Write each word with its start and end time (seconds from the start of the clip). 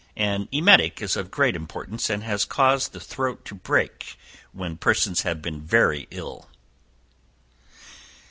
An 0.17 0.49
emetic 0.51 0.99
is 0.99 1.15
of 1.15 1.29
great 1.29 1.55
importance, 1.55 2.09
and 2.09 2.23
has 2.23 2.43
caused 2.43 2.91
the 2.91 2.99
throat 2.99 3.45
to 3.45 3.53
break 3.53 4.17
when 4.51 4.75
persons 4.75 5.21
have 5.21 5.43
been 5.43 5.61
very 5.61 6.07
ill. 6.09 6.49